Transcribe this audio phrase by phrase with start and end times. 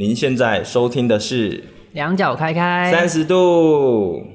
[0.00, 1.62] 您现在收听的是
[1.92, 4.26] 两脚开开三十度。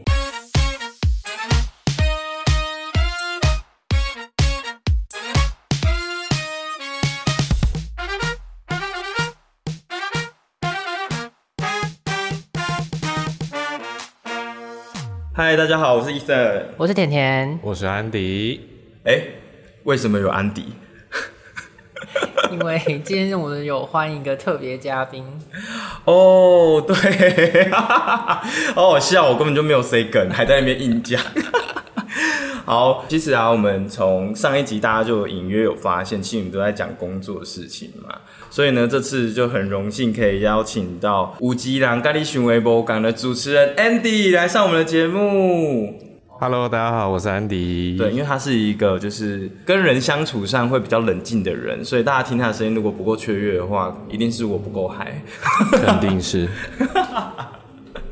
[15.34, 18.62] 嗨，大家好，我是 Ethan，我是甜甜，我是安迪。
[19.06, 19.20] 哎，
[19.86, 20.68] 为什么有安迪？
[22.56, 25.26] 因为今天我们有欢迎一个特别嘉宾
[26.06, 28.42] 哦，对， 好
[28.74, 31.22] 好笑，我根本就没有 say 梗，还在那边硬讲。
[32.64, 38.16] 好，其实啊，我们从上一集大家就隐约有发现，其实我们都在讲工作的事情嘛，
[38.50, 46.05] 所以呢，这次就很荣幸可以邀请到五吉郎咖喱寻微博港的主持人 Andy 来上我们的节目。
[46.38, 47.96] Hello，大家好，我是安迪。
[47.98, 55.22] 对，因为他是一个就是跟人相处上会比较冷静的人，所以大家听他的声音如果不够雀跃的话，一定是我不够嗨。
[55.72, 56.46] 肯定是。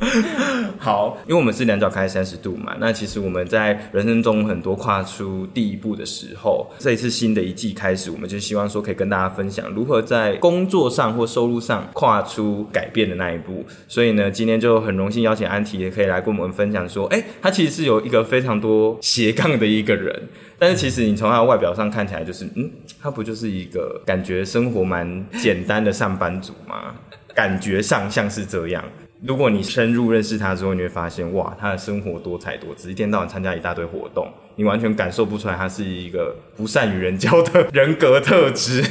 [0.78, 13.66] 好，因为我们是两脚开三十度嘛，那其实我们在人生中很多跨出第一步的时候，这一次新的一季开始，我们就希望说可以跟大家分享如何在工作上或收入上跨出改变的那一步。
[13.88, 20.28] 所以呢，今天就很荣幸邀请安提也可以来跟我们分享说，哎、他其实是有一个非常多斜杠的一个人，
[20.60, 22.70] 但是其实你从他的外表上看起来，就是嗯，
[23.02, 26.96] 他不就是一个感觉生活蛮简单的上班族吗？
[27.34, 28.84] 感觉上像是这样。
[29.26, 38.84] 如果你深入认识他之后，你会发现，哇，他的生活多彩多姿，一天到晚参加一大堆活动，你完全感受不出来他是一个不善与人交的 人格特质。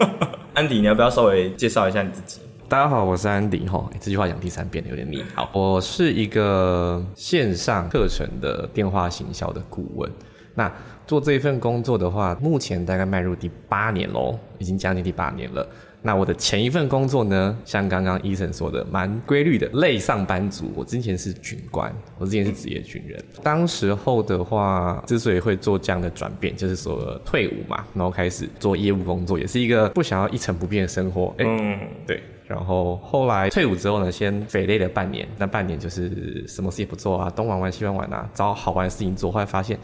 [0.52, 2.42] 安迪，你要不要稍微介绍一下你自己？
[2.68, 3.66] 大家好，我是安迪。
[3.66, 5.24] 哈，这句话讲第三遍有点腻。
[5.34, 10.10] 好，我是一个线上课程的电话行销的顾问。
[10.54, 10.70] 那
[11.06, 15.66] 做这一份工作的话，目前大概迈入第八年喽，已经将近第八年了。
[16.00, 20.70] 那我的前一份工作呢，像刚刚 Ethan 说的，蛮规律的，类上班族。
[20.76, 23.22] 我之前是军官，我之前是职业军人。
[23.42, 31.34] 当时候的话，之所以会做这样的转变，就是说退伍嘛，然后开始做业务工作，也是一个不想要一成不变的生活。
[31.38, 32.22] 哎、欸，嗯，对。
[32.46, 39.32] 然后后来退伍之后呢，先肥累了半年，那半年就是什么事也不做啊，东玩玩西玩玩啊，找好玩的事情做。
[39.32, 39.76] 后来发现，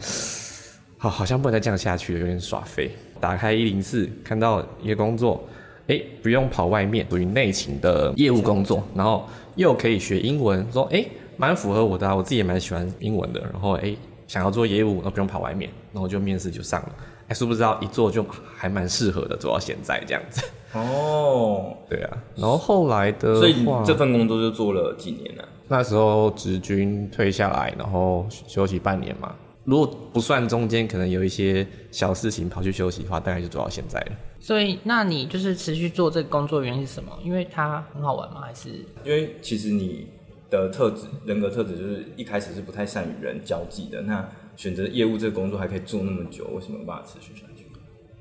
[0.97, 2.89] 好，好像不能再这样下去了，有点耍废。
[3.19, 5.43] 打开一零四，看到一个工作。
[5.87, 9.25] 哎，不用跑外面，属于内勤的业务工作，然后
[9.55, 11.05] 又可以学英文，说哎，
[11.37, 13.39] 蛮符合我的啊，我自己也蛮喜欢英文的。
[13.41, 13.95] 然后哎，
[14.27, 16.89] 想要做业务，那不用跑外面，然后就面试就上了。
[17.27, 18.25] 哎，殊不知道一做就
[18.55, 20.41] 还蛮适合的，做到现在这样子。
[20.73, 22.17] 哦， 对啊。
[22.35, 25.43] 然后后来的，所以这份工作就做了几年呢？
[25.67, 29.33] 那时候职军退下来，然后休息半年嘛。
[29.65, 34.11] 如果不算中间可能有一些小事情跑去休息的话，大概就做到现在了。
[34.39, 37.11] 所以，那你就是持续做这个工作原因是什么？
[37.23, 38.41] 因为它很好玩吗？
[38.41, 38.69] 还是
[39.03, 40.07] 因为其实你
[40.51, 44.01] 的特质、人格特质就是一开始是不太善与人交际的。
[44.03, 47.65] 那选择业务这个工作还可以做那么久，为什么有办法持续下去？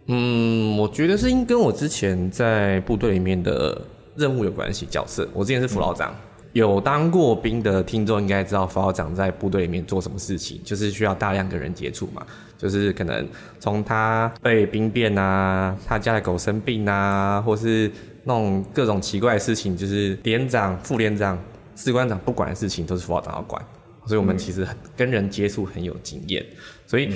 [0.06, 3.78] 嗯，我觉得是因跟我之前在部队里面的
[4.16, 4.86] 任务有关系。
[4.86, 6.10] 角色，我之前是副老长。
[6.10, 12.24] 嗯有当过兵的听众应该知道，辅导长在部队里面做什么事情，就是需要大量跟人接触嘛，
[12.56, 13.28] 就是可能
[13.58, 17.90] 从他被兵变啊，他家的狗生病啊，或是
[18.22, 21.36] 那种各种奇怪的事情，就是连长、副连长、
[21.74, 23.60] 士官长不管的事情，都是辅导长要管。
[24.06, 24.64] 所以我们其实
[24.96, 26.44] 跟人接触很有经验，
[26.86, 27.12] 所以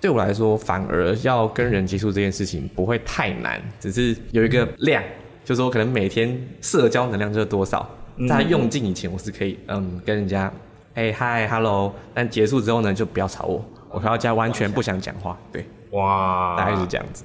[0.00, 5.02] 对我来说，反而要跟人接触这件事情不会太难，只是有一个量，
[5.44, 7.86] 就是说可能每天社交能量就是多少。
[8.26, 10.50] 在用尽以前，我是可以嗯跟人家
[10.94, 15.38] 哎嗨哈喽，但结束之后呢，就不要吵我，我回到家完全不想讲话。
[15.52, 17.24] 对，哇，大概是这样子。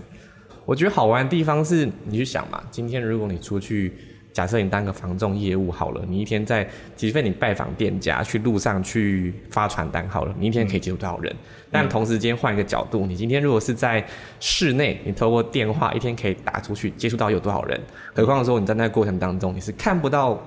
[0.65, 3.91] 我觉得好玩的地方是，你去想嘛，今天如果你出去，
[4.31, 6.65] 假设你当个房仲业务好了，你一天在，
[6.95, 11.33] 即便你拜访店家，去路上去发传单好了，你一天可以接触多少人？
[11.33, 11.37] 嗯、
[11.71, 14.05] 但同时间换一个角度，你今天如果是在
[14.39, 17.81] 室内，你透过电话一天可以打出去，接触到有多少人？
[18.13, 20.41] 何况说你在那个过程当中，你是看不到。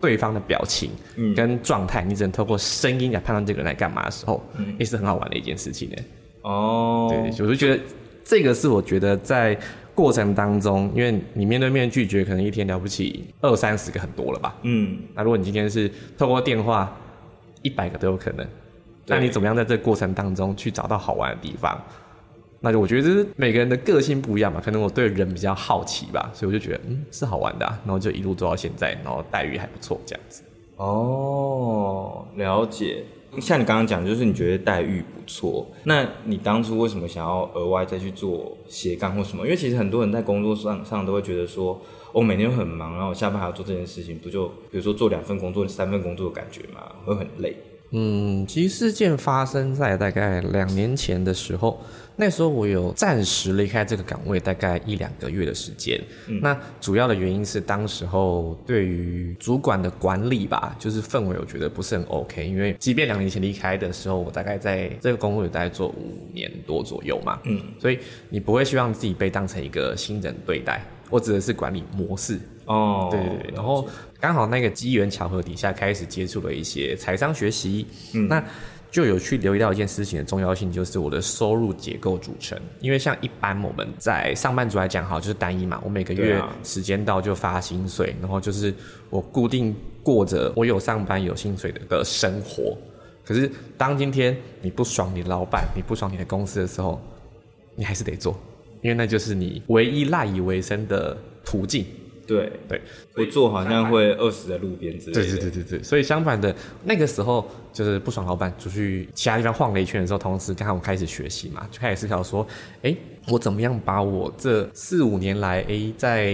[0.00, 0.90] 对方的表情
[1.36, 5.96] 跟状态，你只能透过声音来判断这个人来干嘛的时候，也、嗯、是很好玩的一件事情呢。
[6.42, 7.82] 哦，对，我就觉得
[8.24, 9.58] 这个是我觉得在
[9.94, 14.56] 过程当中，因为你面对面拒绝，可能一天了不起二三十个很多了吧。
[14.62, 16.96] 嗯，那如果你今天是透过电话，
[17.60, 18.46] 一百个都有可能。
[19.06, 21.78] 那你怎么样在这个过程当中去找到好玩的地方？
[22.60, 30.42] 那就我觉得这是每个人的个性不一样嘛，可能我对人比较好奇吧，所以我就觉得嗯是好玩的，啊，然后就一路做到现在，然后待遇还不错这样子。
[30.76, 33.04] 哦，了解。
[33.40, 39.44] 像你刚刚讲，就是你觉得待遇不错，那你当初为什么想要额外再去做斜杠或什么？
[39.44, 41.80] 因为其实很多人在工作上上都会觉得说，
[42.12, 47.56] 我、哦、每天都很忙，然后我下班还要做这件事情，不就比如说做两份工作、三份工作的感觉嘛，会很累。
[47.92, 51.80] 嗯，其实事件发生在大概两年前的时候，
[52.20, 55.98] 那时候我有暂时离开这个岗位，大概一两个月的时间。
[56.26, 62.46] 嗯、那主要的原因是当时候对于主管的管理吧，就是氛围我觉得不是很 OK。
[62.46, 70.84] 因为即便两年前离开的时候，我大概在这个工作有大概做五年多左右嘛，嗯，所以你不会希望自己被当成一个新人对待。
[71.08, 73.88] 我指的是管理模式哦，对对对，然后
[74.20, 78.44] 刚好那个机缘巧合底下开始接触了一些财商学习，嗯，那
[78.90, 82.58] 就有去留意到一件事情的重要性，就是我的收入结构组成。
[82.80, 88.74] 因为像一般我们在上班族来讲，哈，就是单一嘛，我每个月时间到就发薪水，然后就是
[89.08, 92.76] 我固定过着我有上班有薪水的的生活。
[93.24, 97.00] 可是当今天你不爽你老板，你不爽你的公司的时候，
[97.76, 98.36] 你还是得做。
[98.82, 101.86] 因为那就是你唯一赖以为生的途径。
[102.30, 102.80] 对对，
[103.12, 105.20] 不做好像会饿死在路边之类的。
[105.20, 106.54] 对对对对对，所以相反的，
[106.84, 112.46] 那个时候就是不爽老板，出去其他地方晃了一圈的时候，同时刚好我开始学习嘛，就开始思考说，
[112.82, 112.94] 哎，
[113.26, 116.32] 我怎么样把我这四五年来哎在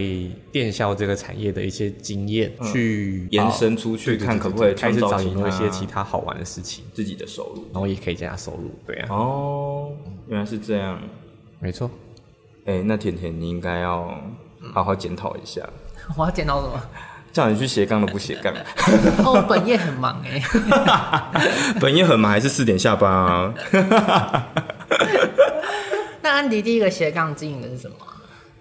[0.53, 8.71] 电销这个产业的一些经验去、嗯、延伸出去，看可不可以开始找一些其他好玩的事情，自己的收入，然后也可以增加收入。
[8.87, 9.09] 对啊。
[9.09, 9.93] 哦，
[10.29, 11.01] 原来是这样，
[11.59, 11.91] 没错。
[12.67, 14.13] 哎，那甜甜，你应该要
[14.73, 15.67] 好好检讨一下。
[16.17, 16.81] 我要检讨什么？
[17.33, 18.53] 叫你去斜杠都不斜杠。
[19.25, 20.43] 哦，本业很忙哎。
[21.81, 23.53] 本业很忙，还是四点下班啊？
[26.23, 27.97] 那安迪第一个斜杠技能是什么？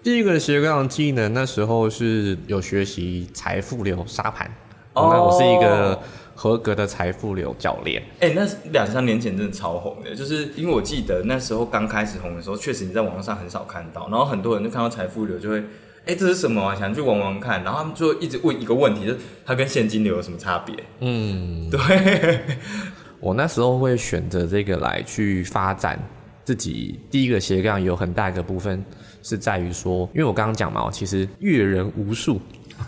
[0.02, 4.50] 第一个斜杠技能，那时候是有学习财富流沙盘。
[4.92, 5.98] 哦，那我是一个。
[6.38, 15.64] 合格的财富流教练，哎、欸，那两三年前真的超红的，就是因为我记得那时候刚开始红的时候，确实你在网络上很少看到，然后很多人就看到财富流就会，
[16.06, 16.74] 哎、欸，这是什么啊？
[16.74, 20.74] 想去玩玩看，然后他们就一直问一个问题，就是它跟现金流有什么差别？
[21.00, 22.40] 嗯，对。
[23.18, 26.00] 我那时候会选择这个来去发展
[26.44, 28.84] 自己第一个斜杠，有很大一个部分
[29.22, 32.40] 是在于说，因为我刚刚讲嘛，我其实阅人无数。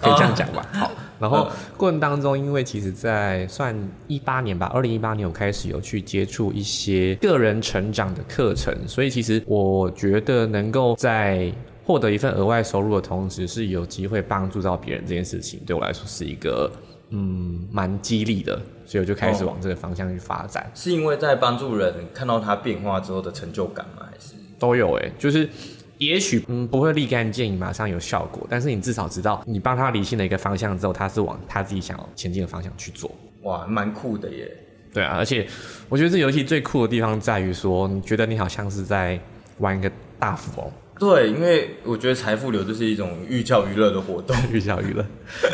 [0.03, 0.67] 可以这样讲吧。
[0.75, 3.75] 好，然后过程当中，因为其实，在算
[4.07, 11.51] 一八年吧，二零一八年我开始有去接触一些个人成长的课程，所以其实我觉得能够在
[11.89, 16.71] 获得一份额外收入的同时，是有机会帮助到别人这件事情，对我来说是一个
[17.09, 20.71] 嗯蛮激励的，所以我就开始往这个方向去发展。
[20.75, 24.03] 是因为在帮助人看到他变化之后的成就感吗？
[24.05, 25.49] 还是都有诶、欸，就是。
[25.99, 33.11] 也许嗯不会立竿见影马上有效果，但是你至少知道你帮他理清了一个方向之后，他是往他自己想要前进的方向去做。
[33.43, 34.49] 哇，蛮酷的耶！
[34.95, 35.45] 对啊，而且
[35.89, 39.19] 我觉得这游戏最酷的地方在于说，你觉得你好像是在
[39.59, 40.73] 玩一个大富翁。
[40.99, 45.05] 对，因为我觉得财富流就是一种寓教于乐的活动， 寓教于乐。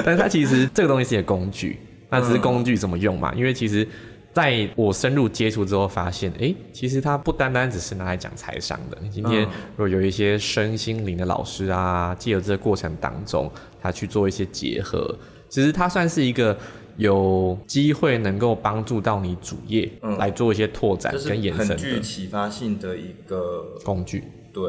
[0.05, 1.79] 但是它其实这个东西是一个工具，
[2.11, 3.33] 那只是工具怎么用嘛？
[3.35, 3.87] 嗯、因为其实。
[4.35, 8.99] 在我深入接触之后，发现，哎，其实它不单单只是拿来讲财商的。
[9.09, 13.49] 今天如果有一些身心灵的老师啊，借由这个过程当中，
[13.81, 15.17] 他去做一些结合，
[15.49, 16.59] 其实它算是一个
[16.97, 19.89] 有机会能够帮助到你主业
[20.19, 24.25] 来做一些拓展跟延伸的，很具启发性的一个工具。
[24.53, 24.65] 对，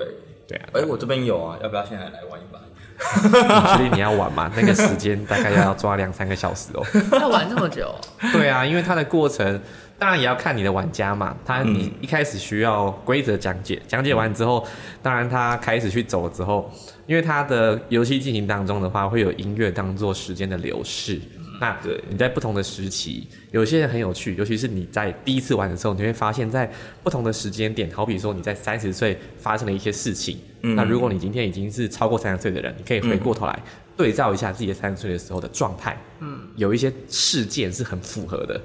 [0.48, 0.70] 对啊。
[0.74, 2.60] 哎，我这边有啊，要不要现在来玩一把？
[2.98, 4.50] 你确定你要玩吗？
[4.56, 6.86] 那个时间大概要抓两三个小时哦。
[7.20, 7.94] 要玩这么久？
[8.32, 9.60] 对啊，因为它的过程
[10.00, 11.36] 当然也要看你的玩家嘛。
[11.46, 14.66] 他你一开始需要规则讲解，讲解完之后，
[15.02, 16.72] 当然他开始去走之后，
[17.06, 21.20] 因为他的游戏进行当中的话，会有音乐当做时间的流逝。
[21.60, 22.02] 那对。
[22.10, 26.72] 你在不同的时期，有些人很有趣，尤其是你在第一次玩的时候，你会发现在
[27.04, 33.60] 不同的时间点，好比说你在三十岁发生了一些事情，嗯，那如果你今天已经是超过三十岁的人，你可以回过头来
[33.98, 38.62] 对照一下自己三十岁的时候的状态，嗯，有一些事件是很符合的。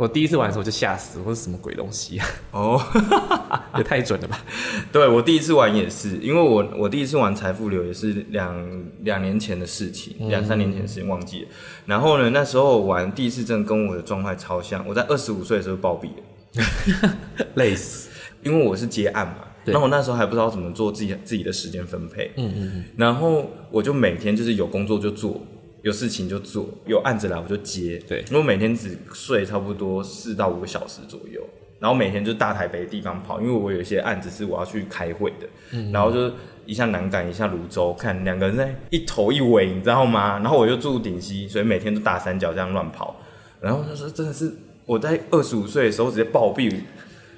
[0.00, 2.26] 我第一次玩的时候就吓死，我是什么鬼东西啊？
[2.52, 2.80] 哦，
[3.76, 4.42] 也太准了吧！
[4.90, 11.48] 对，我第一次玩也是，因为我我第一次玩财富流也是两两年前的事情，两三年前的事情忘记了。
[11.84, 14.82] 然后呢，那时候玩第一次，真的跟我的状态超像。
[14.88, 17.14] 我在二十五岁的时候暴毙了，
[17.56, 18.08] 累死，
[18.42, 19.34] 因为我是接案嘛。
[19.66, 22.32] 然后我那时候还不知道怎么做自己自己的时间分配。
[22.38, 22.84] 嗯嗯嗯。
[22.96, 25.38] 然后我就每天就是有工作就做。
[25.82, 27.98] 有事情就做，有案子来我就接。
[28.08, 31.40] 对，因为我每天只睡差不多四到五个小时左右，
[31.78, 35.46] 然后每天就大台北的地方跑，因为我有一些案子是我要去开会的。
[35.72, 36.32] 嗯，然后就
[36.66, 40.38] 一下南港，一下泸州，看两个人在一头一尾，你知道吗？
[40.38, 43.16] 然后我就住顶溪，所以每天都大三角这样乱跑。
[43.60, 44.52] 然后他说真的是
[44.86, 46.74] 我在二十五岁的时候直接暴毙，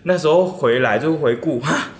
[0.02, 1.90] 那时候回来就回顾，哈，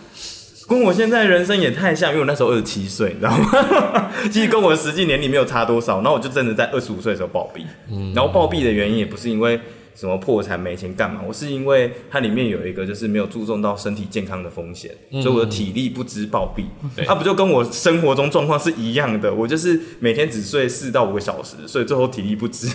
[0.68, 4.10] 跟我现在人生也太像，因为我那时候二十七岁，你知道吗？
[4.30, 9.60] 其实跟我的实际年龄没有差多少，然后我就真的在二十五岁的时候暴毙，嗯，然后暴毙的原因也不是因为。
[9.94, 11.20] 什么破产没钱干嘛？
[11.28, 16.64] 我是因为它里面有一个就是没有注重到身体健康的风险，嗯、所以我的体力不支暴毙。
[17.04, 19.30] 它、啊、不就跟我生活中状况是一样的？
[19.34, 22.68] 我就是每天只睡四到五个小时，所以最后体力不支。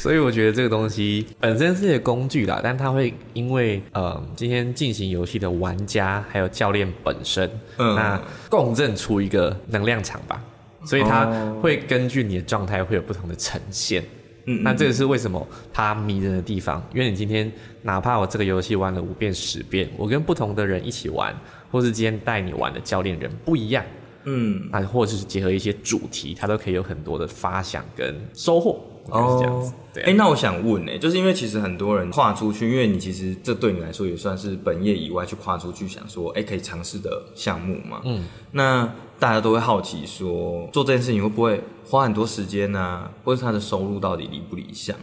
[0.00, 10.42] 所以我觉得这个东西本身是一个工具啦，但它会因为呃今天进行游戏的玩家还有教练本身，嗯，那共振出一个能量场吧，
[10.86, 11.26] 所以它
[11.60, 14.02] 会根据你的状态会有不同的呈现。
[14.46, 16.82] 嗯，那这个是为什么它迷人的地方？
[16.94, 17.52] 因为你今天
[17.82, 21.38] 哪怕我这个游戏玩了五遍十遍，我跟不同的人一起玩，
[21.70, 23.84] 或是今天带你玩的教练人不一样，
[24.24, 28.82] 嗯，啊，或者是结合一些主题，它都可以有很多的发想跟收获。
[29.10, 29.72] 哦，是这样子。
[29.92, 38.00] 对，哎，那我想问呢，就是因为其实很多人跨出去，因为你其实这对你来说也算是本业以外去跨出去，想说，哎，可以尝试的项目嘛。
[38.04, 38.90] 嗯，那。
[39.20, 43.12] 大家都会好奇说，做这件事情会不会花很多时间呢、啊？
[43.22, 44.96] 或者他的收入到底理不理想？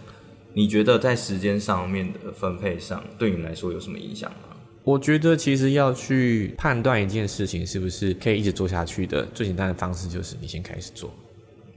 [0.54, 4.58] 你觉得在时间上面的分配上，对你来说有什么影响吗？
[4.84, 11.14] 我觉得其实要去判断一件事情是不是可以一直做下去的，最简单的方式就是你先开始做，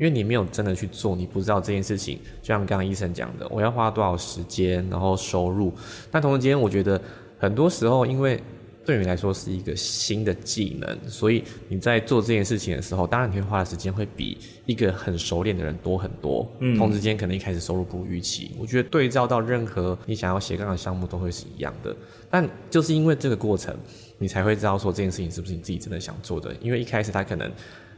[0.00, 2.18] 因为你没有真的去做，你不知道这件事情。
[2.42, 5.72] 就像刚刚医生讲的，我要花多少时间，然后收入。
[6.10, 7.00] 但同时间，我觉得
[7.38, 8.42] 很多时候因为。
[8.82, 16.50] 对你来说是一个新的技能，所以你在做这件事情的时候，当然你会花的时间会比一个很熟练的人多很多。
[16.60, 18.52] 嗯，同时间可能一开始收入不如预期。
[18.58, 21.94] 我觉得对照到任何你想要斜杠的项目都会是一样的，
[22.30, 23.76] 但就是因为这个过程，
[24.18, 26.52] 你才会知道说这件事情是不是你自己真的想做的。
[26.60, 27.52] 因为一开始他可能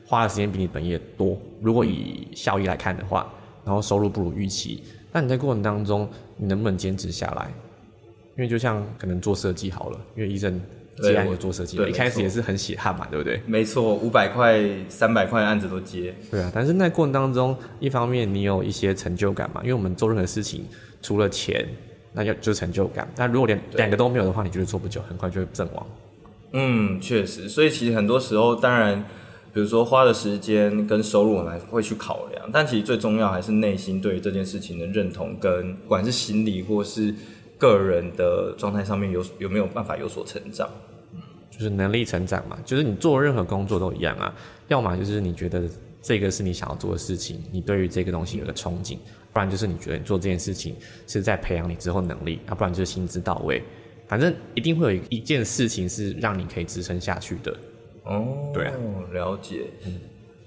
[0.04, 3.32] 花的时间比你本业多，如果以效益来看的话，
[3.64, 4.82] 然后收入不如预期，
[5.12, 7.50] 那你在过程当中你能不能坚持下来？
[8.36, 10.60] 因为就像可能做设计好了，因为医生
[11.02, 13.40] 既然有做设计，一开始也是很血汗嘛，对不对？
[13.46, 16.14] 没错，五百块、三百块的案子都接。
[16.30, 20.64] 对啊，但是那过程当中，一方面你有一些成就感嘛，因为我们做任何事情，
[21.02, 21.66] 除了钱，
[22.12, 23.06] 那就就是成就感。
[23.14, 25.86] 但如果连两个都没有的话，你就是做不久，很快就会阵亡。
[26.52, 27.48] 嗯，确实。
[27.48, 29.04] 所以其实很多时候，当然，
[29.52, 32.50] 比如说花的时间跟收入，我们会去考量。
[32.52, 37.14] 但其实最重要还是内心对于这件事情的认同，跟不管是心理或是。
[37.58, 40.68] 个人的状态上面有有没有办法有所成长？
[41.48, 44.34] 就是能力成长嘛，就是你做任何工作都一样啊。
[44.66, 45.62] 要么就是你觉得
[46.02, 48.96] 这个是你想要做的事情，你对于这个东西有个憧憬；
[49.32, 50.74] 不然就是你觉得你做这件事情
[51.06, 53.62] 是在培养你之后能力，要不然就是薪资到位。
[54.08, 57.56] 反正一定会有一件事情是让你可以支撑下去的。
[58.04, 58.74] 哦，对啊，
[59.12, 59.64] 了解。
[59.86, 60.00] 嗯。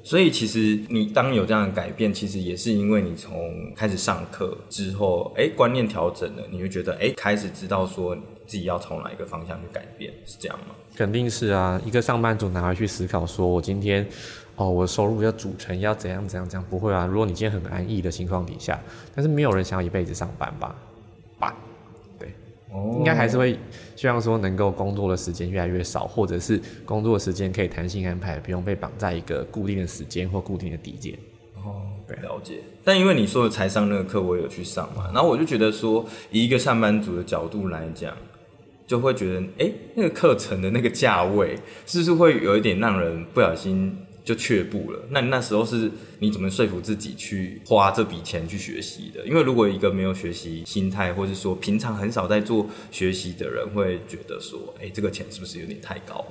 [0.03, 10.75] 所以其实你当有这样的改变，其实也是因为你从开始上课之后，哎，观念调整了，你就觉得哎，开始知道说自己要从哪一个方向去改变，是这样吗？
[10.95, 14.07] 肯定是啊，一个上班族哪会去思考说我今天
[14.57, 16.69] 哦，我的收入要组成要怎样怎样怎样？
[16.69, 18.79] 不会啊，如果你今天很安逸的情况底下，
[19.15, 20.75] 但是没有人想要一辈子上班吧？
[21.39, 21.55] 吧？
[22.19, 22.29] 对，
[22.71, 23.57] 哦应该还是会
[23.95, 31.17] 希望说能够工作的时间越来越少，或者是工作的时间可以弹性安排，不用被绑在一个固定的时间或固定的地点。
[31.55, 32.59] 哦，对，了解。
[32.83, 38.15] 但因为你说的财商那个课，我有去上嘛，然后我就觉得说，以一个上班族的角度来讲，
[38.85, 43.97] 就会觉得，哎，那个课程的那个价位，是不是会有一点让人不小心？
[44.25, 44.99] 就却步了。
[45.11, 45.89] 那那时候是
[46.19, 49.25] 你怎么说服自己去花这笔钱去学习的？
[49.25, 56.25] 因为如果一个没有学习心态，或者说平常很少在做学习的人，会觉得说，哎，这个钱是不是有点太高？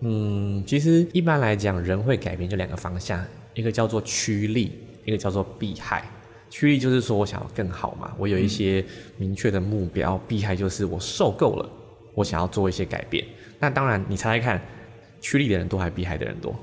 [0.00, 4.72] 嗯，其实一般来讲，人会改变这两个方向，一个叫做趋利，
[5.04, 6.10] 一个叫做避害。
[6.48, 8.84] 趋利就是说我想要更好嘛，我有一些
[9.16, 11.70] 明确的目标；嗯、避害就是我受够了，
[12.14, 13.24] 我想要做一些改变。
[13.60, 14.60] 那当然，你猜猜看，
[15.20, 16.58] 趋利的人多还是避害的人多？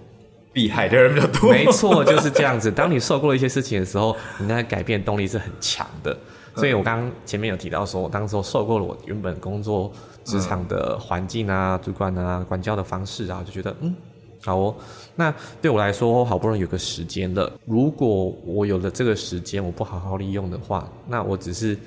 [0.57, 2.71] 避害的人比较多，没错，就是这样子。
[2.71, 6.17] 当你受过了一些事情的时候，你那改变动力是很强的。
[6.55, 13.95] 所以我刚刚前面有提到说，我当时候受够了我原本工作职场的环境啊、主管啊、管教的方式啊，就觉得嗯，
[14.41, 14.75] 好哦。
[15.15, 21.77] 那对我来说，好不容易有个时间了，如果我有了这个时间，我不好好利用的话，那我只是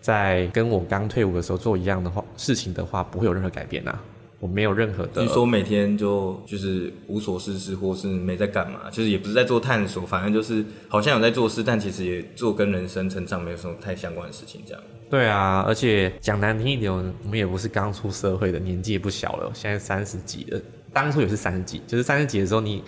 [0.00, 4.00] 在跟我刚退伍的时候做一样的话事情的话，不会有任何改变啊。
[4.44, 14.82] 我没有任何的，据说每天就就是无所事事，或是没在干嘛，就是也不是在做探索，反正就是好像有在做事，但其实也做跟人生成长没有什么太相关的事情，这样。
[15.08, 20.60] 对啊，而且讲难听一点，我们也不是刚出社会的，年纪也不小了，现在三十几了，
[20.92, 22.84] 当初也是三十几，就是三十几的时候你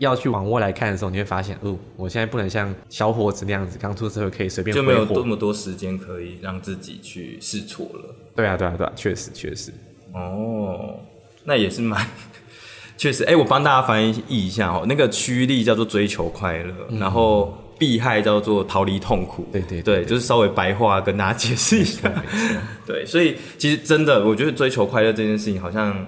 [0.00, 8.16] 要去往未来看的时候，你会发现，哦，我现在不能像小伙子那样子，刚出社会可以随便，就没有这么多时间可以让自己去试错了。
[8.34, 9.72] 对啊，对啊，对啊，确实确实。
[10.12, 11.00] 哦，
[11.44, 12.06] 那也是蛮
[12.96, 13.24] 确实。
[13.24, 19.48] 哎、欸，我帮大家翻译一下哦，那个趋利叫做追求快乐，嗯、然后避害叫做逃离痛苦。
[19.52, 22.10] 对对对，对，就是稍微白话跟大家解释一下。
[22.86, 26.06] 对，所以其实真的，我觉得追求快乐这件事情好像。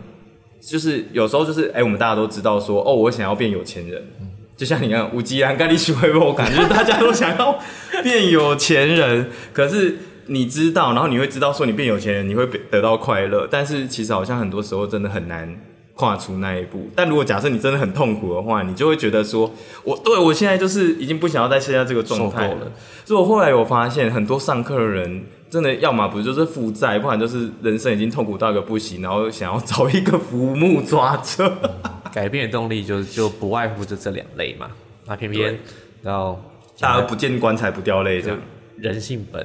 [0.62, 4.28] 就是有时候就是哎、欸，我们大家都知道说哦，我想要变有钱人，嗯、
[4.58, 7.58] 就像你看吴吉安、甘力许会我感觉大家都想要
[8.02, 9.30] 变有钱人。
[9.54, 9.96] 可是
[10.30, 13.48] 你知道，然后你会知道说你变有钱人，你会得到快乐。
[13.50, 15.60] 但是其实好像很多时候真的很难
[15.94, 16.88] 跨出那一步。
[16.94, 22.72] 但如果假设你真的很痛苦的话，你就会觉得说，我对我现在就是已经不想要在现在这个状态了。
[23.04, 25.24] 所以我后来我发现，很多上课的人。
[25.50, 31.70] 真的，要么不就是负债，不然就是人生已经痛苦到一个不行，然后想要找一个浮木抓着、嗯。
[32.12, 34.70] 改变的动力就就不外乎就这两类嘛。
[35.06, 35.58] 那偏偏
[36.02, 36.40] 然后
[36.78, 38.38] 大而不见棺材不掉泪，这样
[38.76, 39.44] 人性本。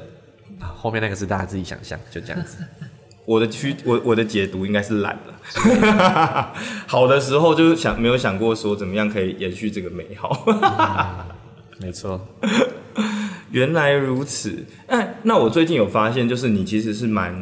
[0.60, 2.58] 后面那个是大家自己想象，就这样子。
[3.26, 6.54] 我的区，我我的解读应该是懒了。
[6.86, 10.44] 好的时候就是想没有想过说怎么样可以延续这个美好。
[10.46, 11.26] 嗯、
[11.80, 12.28] 没错。
[13.50, 17.36] 原来如此，哎，那我最近有发现，就是你其实是蛮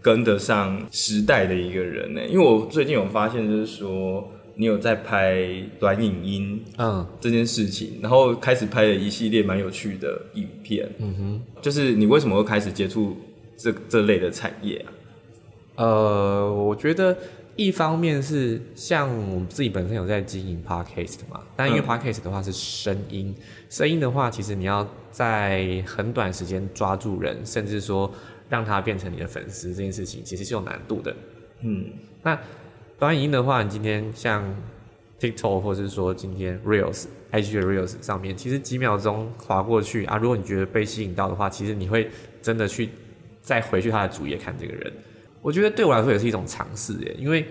[0.00, 2.20] 跟得上时代的一个人呢。
[2.26, 5.46] 因为我最近有发现，就是说你有在拍
[5.78, 13.16] 短影音，嗯，这件事情，嗯、然后开始拍了一系列蛮有趣的影片，嗯哼，就是你为什么会开始接触
[13.56, 14.92] 这这类的产业啊？
[15.84, 17.16] 呃，我觉得
[17.54, 23.34] 一方面是像我们自己本身有在经营 Podcast 嘛，但因为 Podcast 的话是声音。
[23.38, 28.08] 嗯声音的话，其实你要在很短时间抓住人，甚至说
[28.48, 31.14] 让他变成你的粉丝，这件事情其实是有难度的。
[31.62, 31.86] 嗯，
[32.22, 32.38] 那
[32.98, 34.42] 短影音的话，你今天像
[35.20, 42.10] TikTok 或者是说今天 Reels、IG 的 Reels 上面，其实几秒钟划过去啊，如果你觉得被吸引到的话，其实你会
[42.40, 42.90] 真的去
[43.42, 44.92] 再回去他的主页看这个人。
[45.42, 47.46] 我觉得对我来说也是一种尝试耶，因为。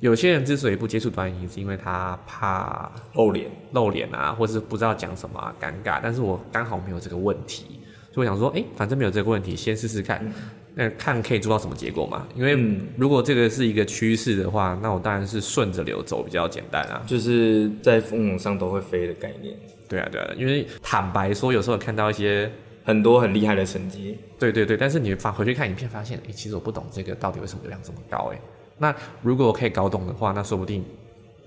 [0.00, 5.98] 有些人之所以不接触短影音，是因为他怕露脸、露脸啊，或者是不知道讲什么、啊、尴尬。
[6.02, 7.80] 但是我刚好没有这个问题，
[8.12, 10.32] 所以我想说，哎、欸，反正没有这个问题，先试试看，嗯、
[10.74, 12.26] 那看可以做到什么结果嘛？
[12.34, 12.58] 因为
[12.96, 19.54] 如果这个是一个趋势的话，那我当然是顺着流走比较简单啊，就是在风涌上都会飞的概念。
[19.88, 22.50] 对啊，对啊，因为坦白说，有时候看到一些
[22.84, 28.40] 很多很厉害的成绩，对对对，但是你发回去看影片，发现，诶、欸，其实我不懂这个到底为什么流量这么高、欸，哎。
[28.76, 30.84] 那如果我可以搞懂的话，那说不定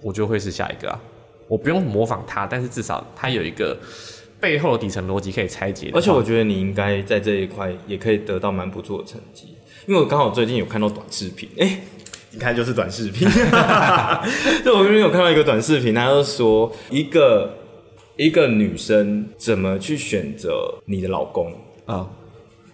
[0.02, 0.98] 我就会是下一个啊！
[1.50, 3.78] 我不用模仿他，但是至少他有一个
[4.39, 5.89] 背后的底层逻辑可以拆解。
[5.93, 9.56] 而且我觉得你应该在这一块也可以得到蛮不错的成绩，
[9.88, 11.80] 因为我刚好最近有看到短视频，哎、欸，
[12.32, 13.28] 你看就是短视频。
[14.63, 17.58] 就我最近有看到一个短视频，他就说一个
[18.15, 21.54] 一个女生怎么去选择你的老公
[21.86, 22.08] 啊。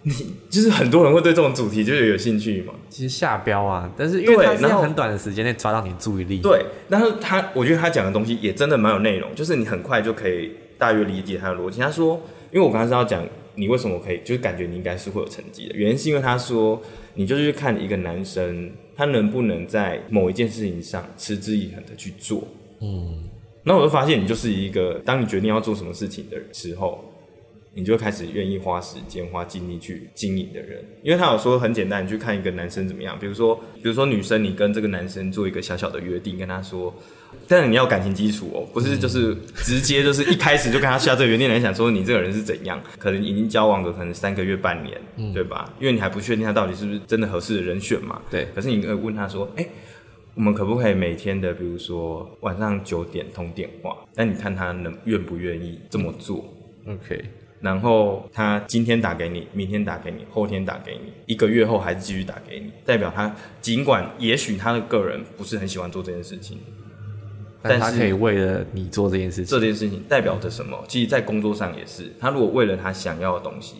[0.06, 0.12] 你
[0.50, 2.74] 就是很多人会对这种主题就是有兴趣嘛？
[2.90, 6.40] 其实下标啊，但是因为他在很短的时间内抓到你的注意力。
[6.42, 11.80] 对，但是他，我觉得他讲的东西也真的蛮有内容，就是你很快就可以大约理解他的逻辑。
[11.80, 12.20] 他说，
[12.52, 16.80] 因为我刚才是要讲你为什么可以，就是感觉你应该是会有成绩的原因，是因为他说
[17.14, 22.46] 你就是去看一个男生他能不能在某一件事情上持之以恒的去做。
[22.80, 23.24] 嗯，
[23.62, 27.04] 那我就发现你就是一个当你决定要做什么事情的时候。
[27.74, 36.94] 你就开始愿意花时间、花精力去经营的人，因为他有说很简单，你去看一个男生怎么样，比如说，比如说女生，你跟这个男生做一个小小的约定，跟他说，
[37.48, 45.74] 但是你要感情基础哦，不是就是直接就是一开始就跟他下这个约定来想说你这个人是怎样，可能已经交往个可能三个月、半年，嗯、对吧？
[45.80, 48.22] 因为你还不确定他到底是不是真的合适的人选嘛。
[48.30, 48.46] 对。
[48.54, 49.68] 可是你问他说，哎、欸，
[50.34, 53.96] 我们可不可以每天的，比如说晚上九点通电话？
[54.14, 56.44] 那你看他能愿不愿意这么做
[56.86, 57.24] ？OK。
[57.60, 66.58] 然后他今天打给你，明天打给你，后天打给你，一个月后还是继续打给你，代表他尽管也许他的个人不是很喜欢做这件事情，
[67.62, 69.46] 但他可以为了你做这件事情。
[69.46, 70.84] 这件事情代表着什么？
[70.86, 73.76] 其实，在工作上也是，他如果为了他想要的东西，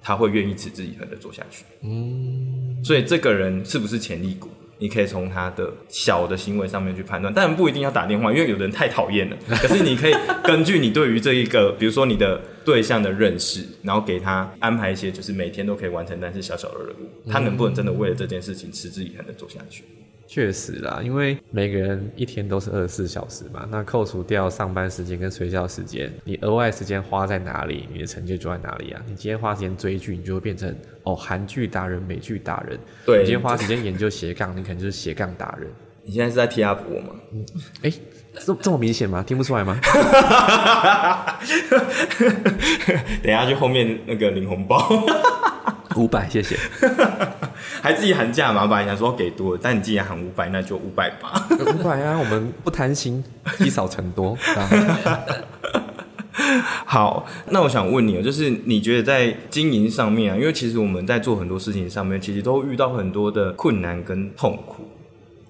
[0.00, 1.64] 他会愿意持之以恒的做下去。
[1.82, 4.48] 嗯，所以这个人是不是潜力股？
[4.82, 9.36] 你可以从他的小的行为上面去判断，但不一定要打电话，因为有的人太讨厌了。
[9.48, 19.84] 可是你可以 根据你对于这一个，比如说你的对象的认识，然后给他安排一些，就是每天都可以完成，但是小小的任务，他能不能真的为了这件事情持之以恒的做下去？
[20.34, 29.02] 确实啦，因为每个人一天都是二十四小时嘛，那扣除掉上班时间跟睡觉时间，你额外时间花在哪里，你的成就就在哪里啊？
[29.06, 35.68] 你今天花时间追剧，你就会变成哦韩剧达人、美剧达人；对，你今天花时间研究斜杠，你可能就是斜杠达人。
[36.02, 37.08] 你现在是在贴阿婆吗？
[37.82, 38.00] 哎、欸，
[38.42, 39.22] 这这么明显吗？
[39.22, 39.78] 听不出来吗？
[43.22, 44.78] 等一下去后面那个领红包，
[45.96, 46.56] 五百，谢谢。
[47.82, 48.66] 还自己喊价嘛？
[48.66, 51.48] 本来想说给多，但你既然喊五百，那就五百吧。
[51.50, 53.22] 五百啊， 我们不贪心，
[53.58, 54.36] 积少成多。
[56.86, 64.88] 好，那我想问你哦，就是你觉得在经营上面啊，因为其实我们在做很多事情上面，其实都遇到很多的困难跟痛苦。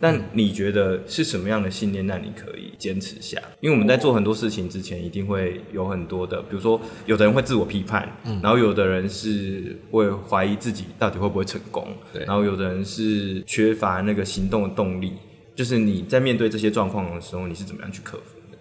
[0.03, 3.41] 但你觉得是什么样的信念让你可以坚持下？
[3.61, 15.13] 因为我们在做很多事情之前，一定会有很多的，比如说有的人会自我批判，嗯，然后有的人是会怀疑自己到底会不会成功，对，然后有的人是缺乏那个行动的动力。
[15.55, 18.59] 就是你在面对这些状况的时候，你是怎么样去克服的？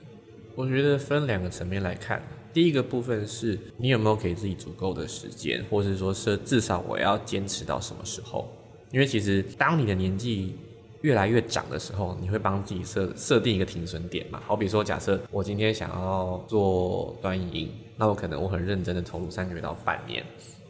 [0.54, 2.22] 我觉得分两个层面来看，
[2.54, 8.48] 第一个部分是你有没有给自己足够的时间，或是说是至少我要坚持到什么时候？
[8.92, 10.54] 因为其实当你的年纪
[11.02, 14.42] 越来越涨的时候，你会帮自己设设定一个停损点嘛？
[14.46, 20.24] 好比说，假设我今天想要做短影音，那我可能我很认真的投入三个月到半年。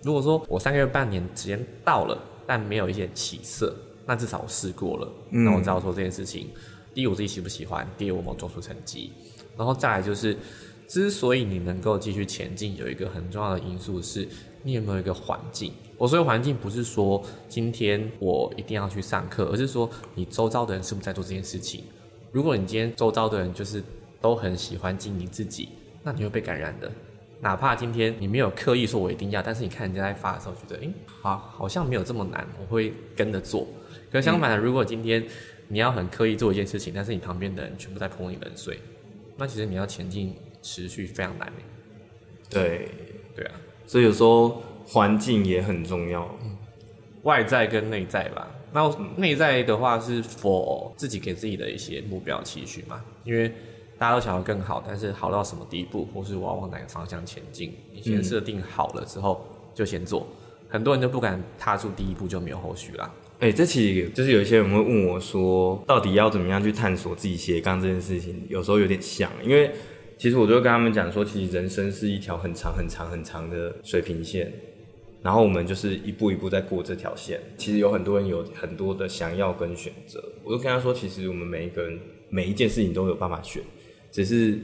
[0.03, 2.17] 如果说我三个月半年时间到了，
[2.47, 6.49] 但没有一些起色，那至少我试过了，嗯、那我知道说这件事情，
[6.93, 9.11] 第一我自己喜不喜欢，第二我没有做出成绩，
[9.57, 10.35] 然后再来就是，
[10.87, 14.27] 之所以你能够继续前进，有一个很重要的因素是，
[14.63, 15.73] 你有没有一个环境。
[16.01, 21.83] 我说的环境不是说今天我一定要去上课，而是说你周遭的人是不是在做这件事情。
[22.31, 23.83] 如果你今天周遭的人就是
[24.19, 25.69] 都很喜欢经营自己，
[26.01, 26.91] 那你会被感染的。
[27.39, 33.67] 哪怕今天你没有刻意说我一定要，但是你看人家在发的时候，觉得诶，好，好像没有这么难，我会跟着做。
[34.11, 35.23] 可相反的，如果今天
[35.67, 38.79] 你要很刻意做一件事情，但是你旁边的人全部在泼你冷水，
[39.37, 40.33] 那其实你要前进
[40.63, 41.53] 持续非常难。
[42.49, 42.89] 对，
[43.35, 43.51] 对啊，
[43.85, 44.63] 所以有时候。
[44.85, 46.57] 环境也很重要，嗯，
[47.23, 48.49] 外在跟内在吧。
[48.73, 53.51] 那内在的话是 for 自己给自己的一些目标期许嘛，因为
[53.97, 60.25] 大家都想要更好，但是好到什么地步，或是我要往哪个方向前进，你先设定好了之后就先做。
[60.69, 63.13] 很多人就不敢踏出第一步，就没有后续啦。
[63.39, 69.69] 哎、欸，这其实就是有一些人会问我说，到底要怎么样去探索自己斜杠这件事情，有时候有点像，因为
[70.17, 74.49] 其实我就会跟他们讲说，其实人生是一条很长很长很长的水平线。
[75.21, 77.39] 然后我们就是一步一步在过这条线。
[77.57, 83.62] 其实有很多人有很多的想要跟选择，我就跟他说，其实我们每一个人每一件事情都有办法选，
[84.12, 84.60] 只是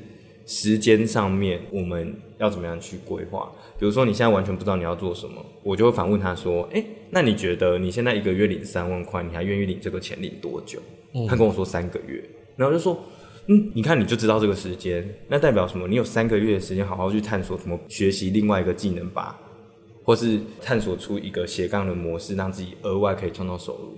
[0.46, 3.52] 时间上面我们要怎么样去规划。
[3.78, 10.80] 比如说你现在完全不知道你要做什么，我就会反问他说：“诶，那你觉得你现在一个月领三万块，你还愿意领这个钱领多久？”
[11.28, 12.24] 他跟我说三个月，
[12.56, 13.00] 然后就说
[13.48, 15.88] ：“嗯，你看你就知道这个时间，那代表什么？
[15.88, 19.40] 你有三个月的时间好好去探索，怎么学习另外一个技能吧。”
[20.08, 23.98] 或是探索出一个斜杠的模式，让自己额外可以创造收入，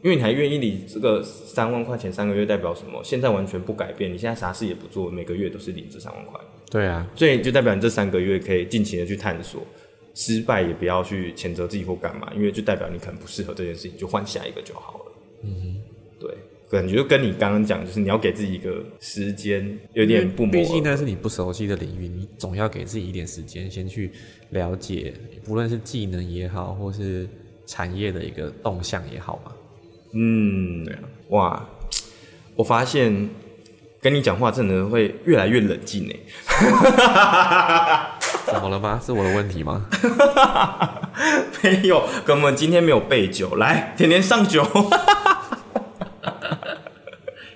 [0.00, 3.02] 因为你还愿意领这个三万块钱三个月，代表什么？
[3.02, 6.40] 现在完全不改变，你现在啥事也不做，每个月都是领这三万块。
[6.70, 9.66] 对啊，所以就代表你这三个月可以尽情的去探索，
[10.14, 15.12] 失败也不要去谴责自己或干嘛，因为就代表你可能不适合这件事情，就换下一个就好了。
[15.42, 15.82] 嗯，
[16.20, 16.30] 对。
[16.72, 20.46] 感觉就跟你刚刚讲，就是你要给自己一个时间，有点不。
[20.46, 24.10] 毕竟那是你不熟悉的领域，你总要给自己一点时间，先去
[24.50, 25.12] 了解，
[25.44, 27.28] 不论是技能也好，或是
[27.66, 29.52] 产业的一个动向也好嘛。
[30.14, 31.00] 嗯，对啊。
[31.28, 31.68] 哇，
[32.56, 33.28] 我发现
[34.00, 36.14] 跟你讲话真的会越来越冷静呢。
[38.46, 39.00] 怎么了吗？
[39.04, 39.86] 是我的问题吗？
[41.62, 44.66] 没有，哥们今天没有备酒，来，甜甜上酒。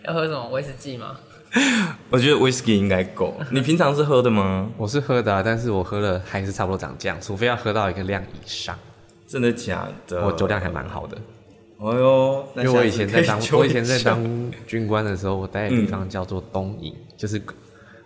[0.06, 1.16] 要喝什么威士忌吗？
[2.10, 3.34] 我觉得威士忌应该够。
[3.50, 4.68] 你平常是喝的吗？
[4.76, 8.78] 我是喝的啊，但是我喝了还是差不多长这样，除非要喝到一个量以上。
[9.26, 10.24] 真的假的？
[10.24, 11.16] 我酒量还蛮好的。
[11.78, 17.42] 哎呦，因为我以前在当我以前在当军官的时候，我待的地方叫做东营，嗯、就是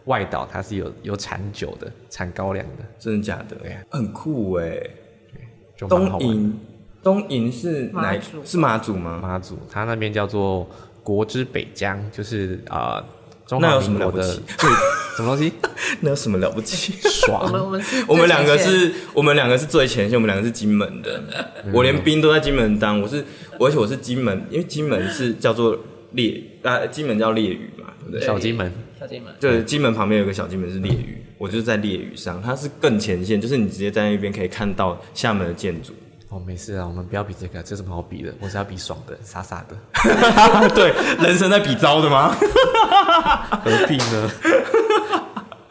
[0.06, 2.84] 外岛，它是有有产酒的，产高粱的。
[2.98, 3.56] 真的假的？
[3.56, 4.80] 对啊，很酷哎。
[5.88, 6.60] 东营，
[7.02, 8.14] 东营是哪？
[8.44, 9.18] 是马祖吗？
[9.22, 10.68] 马祖，它那边叫做。
[11.02, 13.04] 国之北疆就是啊、呃，
[13.46, 14.22] 中华民国的
[14.58, 14.70] 最
[15.16, 15.52] 什么东西？
[16.00, 16.94] 那有什么了不起？
[17.02, 17.42] 爽！
[17.44, 21.20] 我们我们我们两个是，我们两个是最前线，我们两个是金门的。
[21.64, 23.24] 嗯、我连兵都在金门当，我是，
[23.58, 25.78] 而且我是金门，因为金门是叫做
[26.12, 28.20] 烈啊，金门叫烈屿嘛，对不对？
[28.20, 35.92] 小金门，小金门，对，金门旁边有个小金门是烈屿，我就是在烈屿上，它是更前线，就是你直接在那边可以看到厦门的建筑。
[36.30, 38.32] 哦，没事啊，我们不要比这个，这有什么好比的？
[38.40, 39.76] 我是要比爽的，傻傻的。
[40.74, 42.34] 对，人生在比糟的吗？
[43.62, 44.30] 何必呢？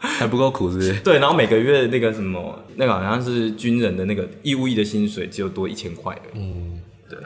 [0.00, 0.92] 还不够苦是不是？
[1.00, 6.14] 对，然后每个月那个什么，那个好像是军人的那个义务役的薪水只有多一千块。
[6.34, 7.18] 嗯，对。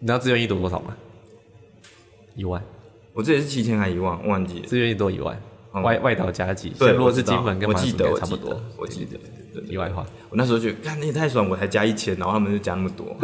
[0.00, 0.96] 你知道自愿役多多少吗？
[2.34, 2.60] 一万，
[3.12, 4.66] 我这也是七千还一万，忘记了。
[4.66, 5.40] 志愿役多一万，
[5.74, 6.70] 嗯外外岛加给。
[6.70, 9.18] 对，如果是金门跟马祖我记得，应该差不多，我记得，
[9.60, 10.06] 对题外话。
[10.30, 13.16] 我那时候觉得，看你也太爽，我才加一千，然后他们就加那么多。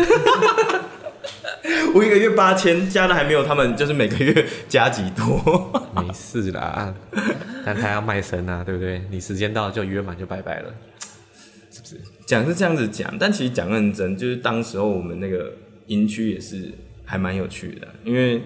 [1.94, 5.70] 我一个月八千，加的还没有他们，就是每个月加几多。
[5.94, 6.92] 没事啦，
[7.64, 9.02] 但他要卖身啊，对不对？
[9.10, 10.74] 你时间到了就约满就拜拜了，
[11.70, 12.00] 是不是？
[12.26, 15.52] 讲是这样子讲，但其实讲认真，就是当时候我们那个
[15.86, 16.72] 营区也是
[17.04, 18.42] 还蛮有趣的，因为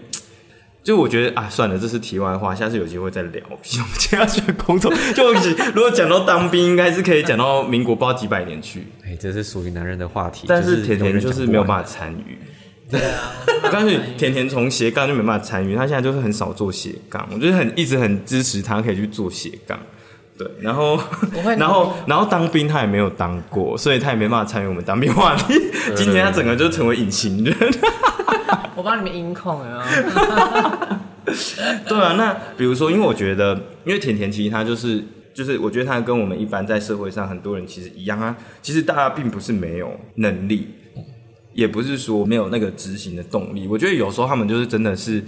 [0.89, 3.43] 就我觉得啊，算了，这是题外话，下次有机会再聊。
[3.51, 3.61] 我们
[3.99, 5.35] 接下去工作，就
[5.75, 8.87] 如果讲到当兵，应该是可以讲到民国不知道几百年去。
[9.05, 12.39] 哎、欸，这是属于男人的话题，但是甜甜就是没有办法参与。
[12.91, 19.79] 对啊，我告诉你甜甜从斜杠就没办法参与，他现在就是很少做斜杠，我就是很一直很支持他可以去做斜杠。
[20.39, 20.99] 对，然后
[21.59, 25.55] 然后然后当兵他也没有当过，所以他也没办法参与我们当兵话题。
[25.97, 27.55] 今天他整个就成为隐形人。
[28.77, 29.85] 我帮你们音控啊？
[31.87, 35.03] 对啊，那比如说，因为我觉得，因为甜甜其实他就是
[35.35, 38.37] 就是，我觉得他跟我们一般在社会上很多人其实一样啊。
[38.63, 40.69] 其实大家并不是没有能力。
[41.55, 45.21] 也不是说没有那个执行的动力，我觉得有时候他们就是真的是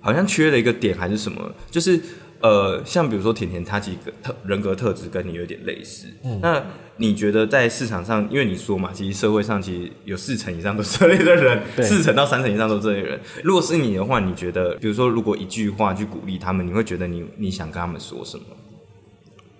[0.00, 1.40] 好像缺了一个点还是什么，
[1.70, 2.00] 就是
[2.40, 6.06] 呃，像比如说甜甜，他几个特人格特质跟你有点类似。
[6.22, 6.64] 嗯，那
[6.96, 13.20] 你觉得在市场上，因为你说嘛，其实社会上其实有四成以上都是这类的人，四成到三成以上都是这类人。
[13.42, 18.44] 如果是你的话，你觉得，比如说如果一句话去鼓励他们，你会觉得你你想跟他们说什么？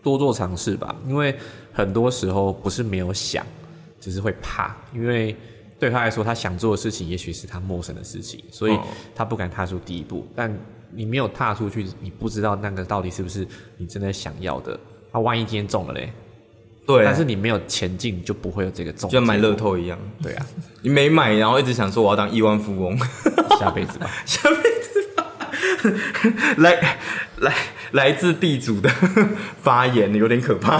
[0.03, 1.37] 多做尝试吧，因为
[1.73, 3.45] 很多时候不是没有想，
[4.01, 5.37] 只是会怕，因为。
[5.81, 8.77] 对他来说，他想做的事情也许是他陌生的事情，所以
[9.15, 10.27] 他不敢踏出第一步。
[10.35, 10.53] 但
[10.93, 13.47] 你没有踏出去，你不知道那个到底是不是
[13.77, 14.79] 你真的想要的。
[15.13, 16.13] 他万一今天中了嘞？
[16.87, 17.05] 对。
[17.05, 19.09] 但是你没有前进，就不会有这个中。
[19.11, 19.99] 就像买乐透一样。
[20.23, 20.47] 对啊，
[20.83, 22.97] 你没买，然后一直想说我要当亿万富翁，
[23.59, 25.27] 下辈子吧， 下辈子吧。
[26.59, 26.99] 来
[27.39, 27.55] 来
[27.93, 28.91] 来自地主的
[29.63, 30.79] 发言有点可怕。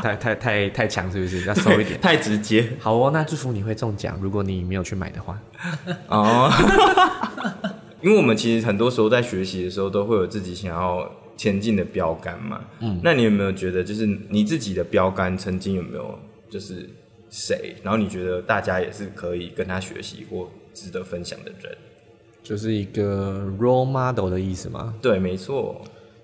[0.00, 1.42] 太太太太强是不是？
[1.44, 2.66] 要收一点，太直接。
[2.80, 4.18] 好哦，那祝福你会中奖。
[4.20, 5.38] 如果你没有去买的话，
[6.08, 6.50] 哦，
[8.02, 12.60] 因为我们其实很多时候在学习的时候，都会有自己想要前进的标杆嘛。
[12.80, 16.88] 嗯，那你有没有觉得，就是你自己的标杆曾经有没有就是
[17.30, 17.76] 谁？
[17.82, 21.76] 然后你觉得大家也是可以跟他学习或值得分享的人？
[22.42, 24.94] 就是一个 role model 的意思吗？
[25.02, 25.80] 对，没错。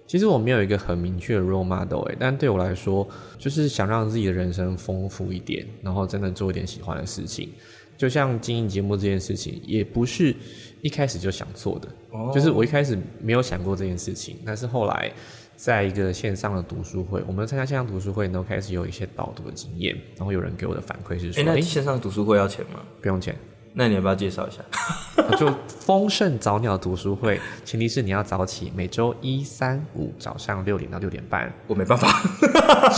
[0.07, 3.07] 其实我没有一个很明确的 role model 哎，但对我来说，
[3.39, 7.51] 就是想让自己的人生丰富一点，然后真的做一点喜欢的事情。
[7.97, 10.35] 就像经营节目这件事情，也不是
[10.83, 15.11] 一开始就想做的，哦、就是我一开始没有想过这件事情，但是后来
[15.57, 22.81] 在一个线上的读书会，我们参加线上读书会，然后开始有一些导读的经验，然后有人给我的反馈是说，哎，那线上读书会要钱吗？
[23.01, 23.35] 不用钱。
[23.79, 24.65] 那你要不要介绍一下？
[25.37, 31.53] 就丰盛早鸟读书会，前提是你要早起，每周一、三、五早上六点到六点半。
[31.67, 32.09] 我没办法，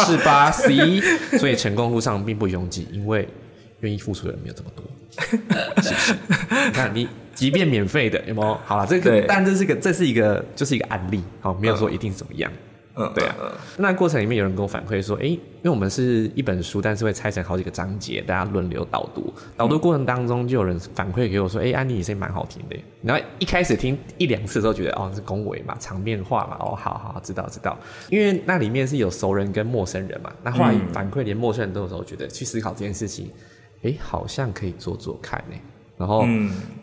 [0.07, 1.01] 是吧？C，
[1.37, 3.29] 所以成功路上并不拥挤，因为
[3.81, 4.85] 愿意付出的人没有这么多。
[5.83, 6.15] 是不是？
[6.67, 8.59] 你看，你即便免费的，有没有？
[8.65, 12.51] 好了，这个，但这是个，这是一个，就是一个案例，好，没有说一定怎么样。
[13.01, 13.35] 嗯，对啊，
[13.77, 19.33] 那过程里面有人跟我反馈说，哎、欸，因为我们是一本书，但是会拆成好几个章节，大家轮流导读。
[19.57, 22.77] 导读过程当中，就有人反馈给我说，哎、欸，安妮你声音蛮好听的。
[23.03, 27.79] 然后一开始听一两次之后，觉得哦是恭维嘛，场面话嘛，哦，好好知道知道。
[28.11, 33.31] 因为那里面是有熟人跟陌生人嘛，那后来反馈连陌生人都有时候觉得去思考这件事情，
[33.83, 35.57] 哎、欸，好像可以做做看呢。
[35.97, 36.27] 然后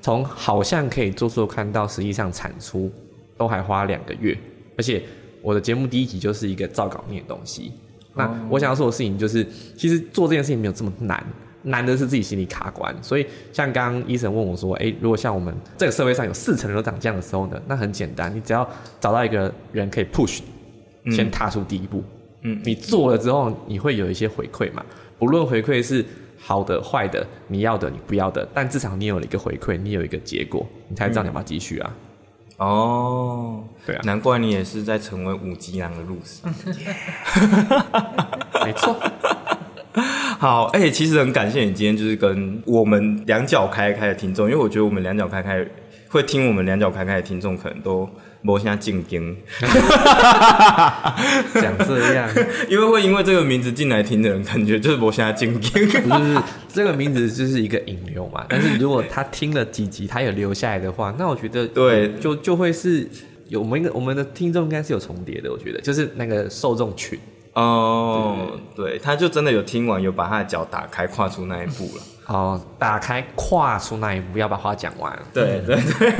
[0.01, 2.91] 从好像可以做做看到实际上产出，
[3.38, 4.38] 都还花两个月，
[4.77, 5.03] 而且。
[5.41, 7.71] 我的节目第一集就是一个照稿念的东西。
[8.15, 9.45] 那我想要做的事情就是，
[9.77, 11.23] 其实做这件事情没有这么难，
[11.62, 12.91] 难的是自己心里卡关。
[12.99, 17.62] 所以像刚刚医生问我说：“哎，如果像我们这个社会上有四成人都长这样的时候呢？
[17.67, 18.67] 那很简单，你只要
[18.99, 20.39] 找到一个人可以 push，
[21.12, 22.03] 先踏出第一步。
[22.41, 24.84] 嗯，你做了之后，你会有一些回馈嘛？
[25.19, 26.03] 不论回馈是
[26.47, 31.91] 好的、坏的，你要的、你不要的，但至少你有了一个回馈，你有一个结果，你才知道你要不要继续啊。”
[32.58, 36.53] 哦，对啊，难怪你也是在成为五级狼的路上。
[38.63, 38.95] 没错。
[40.38, 45.65] 好，哎、欸，其实很感谢你今天就是跟我们两脚开开的听众，因为我觉得我们两脚开开
[46.10, 48.08] 会听我们两脚开开的听众可能都。
[48.45, 49.36] 没啥正经，
[51.60, 52.29] 讲这样，
[52.69, 55.88] 因为会因为这个名字进来听的人，感觉就是没啥正经。
[55.88, 56.39] 不是，
[56.71, 58.45] 这个名字就是一个引流嘛。
[58.49, 63.10] 但是如果他听了几集，他有留下来的话，那我觉得对，就就会是
[63.47, 65.51] 有我们我们的听众应该是有重叠的。
[65.51, 67.17] 我觉得就是那个受众群
[67.53, 72.03] 哦，对，他就真的有听完，有把他的脚打开，跨出那一步了。
[72.27, 75.15] 好，打开跨出那一步，要把话讲完。
[75.31, 76.11] 对对对，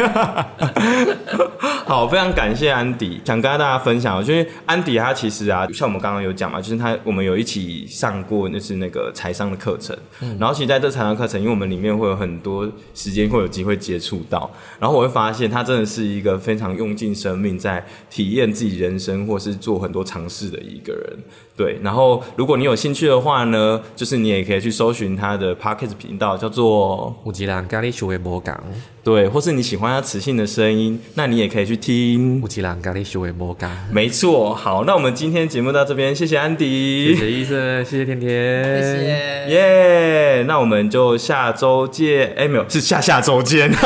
[1.84, 21.18] 好，非常感谢安迪，想跟大家分享，就是安迪他其实啊，像我们刚刚有讲嘛，就是他我们有一起上过就是那个财商的课程，嗯、然后其实在这财商课程，因为我们里面会有很多时间会有机会接触到，然后我会发现他真的是一个非常用尽生命在体验自己人生或是做很多尝试的一个人。
[21.58, 28.54] 对，然后如果你有兴趣的话呢，就是你也可以去搜寻他的 Podcast 频道，叫做有一人甲你想的无仝。
[29.02, 33.70] 对，或是你喜欢他磁性的声音，那你也可以去听有一人甲你想的无仝。
[33.90, 43.72] 没错，好，那我们今天节目到这边，谢谢安迪，谢谢医生，谢谢甜甜，谢谢，耶，yeah, 那我们就下周见，哎，没有，是下下周见，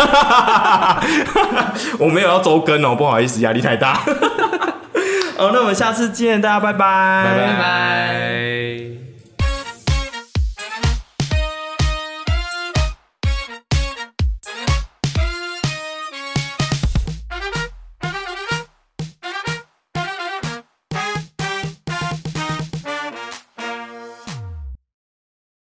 [2.00, 4.02] 我没有要周更哦，不好意思，压力太大。
[5.40, 8.19] 哦，那我们下次见，大家拜拜，拜拜。